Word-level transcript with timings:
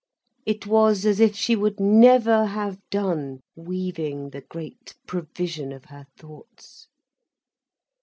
It 0.47 0.65
was 0.65 1.05
as 1.05 1.19
if 1.19 1.35
she 1.35 1.55
would 1.55 1.79
never 1.79 2.47
have 2.47 2.79
done 2.89 3.41
weaving 3.55 4.31
the 4.31 4.41
great 4.41 4.95
provision 5.05 5.71
of 5.71 5.85
her 5.85 6.07
thoughts. 6.17 6.87